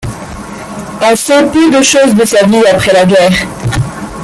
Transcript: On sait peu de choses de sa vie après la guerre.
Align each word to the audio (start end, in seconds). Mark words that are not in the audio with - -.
On 1.03 1.15
sait 1.15 1.45
peu 1.51 1.69
de 1.69 1.83
choses 1.83 2.15
de 2.15 2.25
sa 2.25 2.47
vie 2.47 2.65
après 2.73 2.91
la 2.91 3.05
guerre. 3.05 3.45